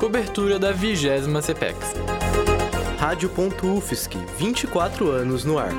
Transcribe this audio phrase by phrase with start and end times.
[0.00, 1.08] Cobertura da 20
[1.42, 1.76] CPEX.
[2.98, 5.74] Rádio.UFSC, 24 anos no ar.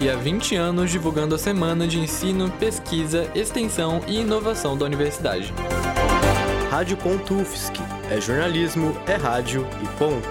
[0.00, 5.54] E há 20 anos divulgando a Semana de Ensino, Pesquisa, Extensão e Inovação da Universidade.
[6.72, 7.74] Rádio.UFSC,
[8.10, 10.28] é jornalismo, é rádio e ponto.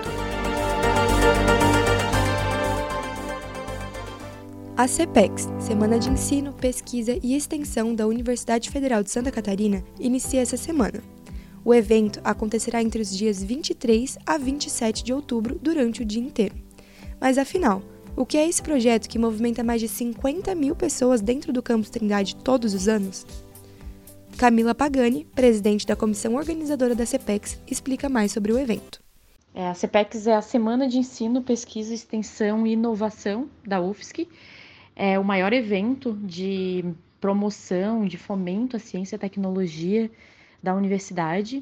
[4.75, 10.41] A CPEX, Semana de Ensino, Pesquisa e Extensão da Universidade Federal de Santa Catarina, inicia
[10.41, 11.02] essa semana.
[11.66, 16.56] O evento acontecerá entre os dias 23 a 27 de outubro, durante o dia inteiro.
[17.20, 17.82] Mas afinal,
[18.16, 21.89] o que é esse projeto que movimenta mais de 50 mil pessoas dentro do campus
[21.89, 23.26] Trindade todos os anos?
[24.38, 29.02] Camila Pagani, presidente da comissão organizadora da CPEX, explica mais sobre o evento.
[29.54, 34.28] É, a CPEX é a Semana de Ensino, Pesquisa, Extensão e Inovação da UFSC
[34.95, 36.86] é o maior evento de
[37.20, 40.11] promoção, de fomento à ciência e tecnologia
[40.64, 41.62] da universidade.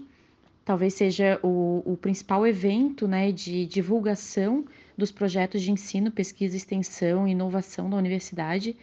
[0.64, 4.64] Talvez seja o, o principal evento né, de divulgação
[4.96, 8.78] dos projetos de ensino, pesquisa, extensão e inovação da universidade,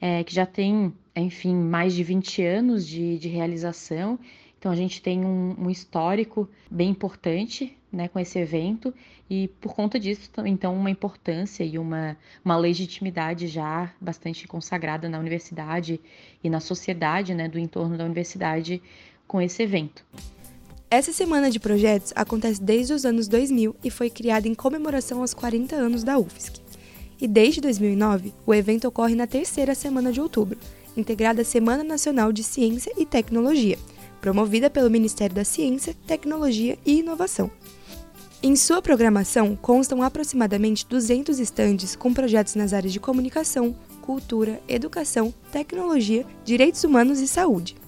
[0.00, 4.18] é, que já tem, enfim, mais de 20 anos de, de realização.
[4.58, 8.94] Então, a gente tem um, um histórico bem importante né, com esse evento
[9.28, 15.18] e por conta disso, então, uma importância e uma, uma legitimidade já bastante consagrada na
[15.18, 16.00] universidade
[16.42, 18.82] e na sociedade né, do entorno da universidade
[19.30, 20.04] com esse evento.
[20.90, 25.32] Essa semana de projetos acontece desde os anos 2000 e foi criada em comemoração aos
[25.32, 26.60] 40 anos da UFSC.
[27.20, 30.58] E desde 2009, o evento ocorre na terceira semana de outubro,
[30.96, 33.78] integrada à Semana Nacional de Ciência e Tecnologia,
[34.20, 37.48] promovida pelo Ministério da Ciência, Tecnologia e Inovação.
[38.42, 45.32] Em sua programação constam aproximadamente 200 estandes com projetos nas áreas de comunicação, cultura, educação,
[45.52, 47.79] tecnologia, direitos humanos e saúde.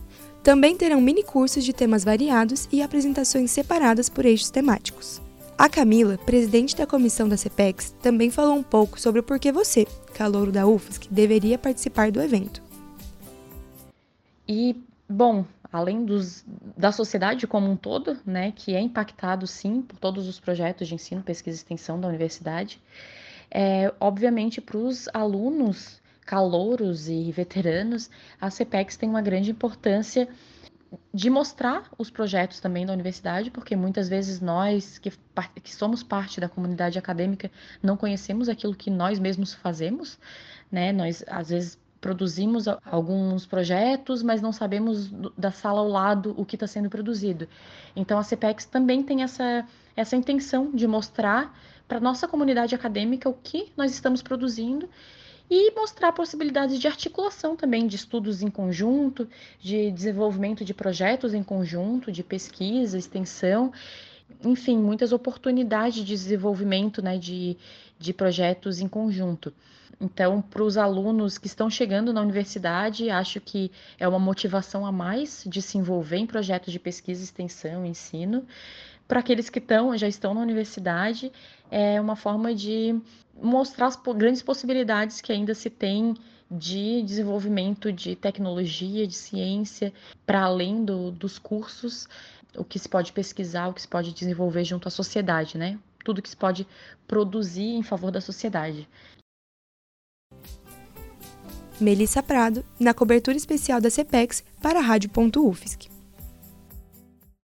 [0.42, 5.22] Também terão mini cursos de temas variados e apresentações separadas por eixos temáticos.
[5.56, 9.86] A Camila, presidente da comissão da CPEX, também falou um pouco sobre o porquê você,
[10.14, 12.60] calouro da UFSC, deveria participar do evento.
[14.48, 14.74] E,
[15.08, 16.44] bom, além dos,
[16.76, 20.96] da sociedade como um todo, né, que é impactado sim por todos os projetos de
[20.96, 22.80] ensino, pesquisa e extensão da universidade,
[23.48, 28.10] é, obviamente para os alunos calouros e veteranos,
[28.40, 30.28] a CPEX tem uma grande importância
[31.12, 35.10] de mostrar os projetos também da universidade, porque muitas vezes nós que,
[35.62, 37.50] que somos parte da comunidade acadêmica
[37.82, 40.18] não conhecemos aquilo que nós mesmos fazemos,
[40.70, 40.92] né?
[40.92, 45.08] Nós às vezes produzimos alguns projetos, mas não sabemos
[45.38, 47.48] da sala ao lado o que está sendo produzido.
[47.94, 49.64] Então a CPEX também tem essa,
[49.96, 51.56] essa intenção de mostrar
[51.86, 54.88] para nossa comunidade acadêmica o que nós estamos produzindo
[55.54, 59.28] e mostrar possibilidades de articulação também de estudos em conjunto,
[59.60, 63.70] de desenvolvimento de projetos em conjunto, de pesquisa, extensão,
[64.42, 67.58] enfim, muitas oportunidades de desenvolvimento né, de,
[67.98, 69.52] de projetos em conjunto.
[70.00, 73.70] Então, para os alunos que estão chegando na universidade, acho que
[74.00, 78.46] é uma motivação a mais de se envolver em projetos de pesquisa, extensão, ensino.
[79.06, 81.32] Para aqueles que estão, já estão na universidade,
[81.70, 82.98] é uma forma de
[83.34, 86.14] mostrar as grandes possibilidades que ainda se tem
[86.50, 89.92] de desenvolvimento de tecnologia, de ciência,
[90.26, 92.06] para além do, dos cursos,
[92.56, 95.78] o que se pode pesquisar, o que se pode desenvolver junto à sociedade, né?
[96.04, 96.66] Tudo que se pode
[97.08, 98.86] produzir em favor da sociedade.
[101.80, 105.91] Melissa Prado, na cobertura especial da CPEX para a Rádio.UFSC.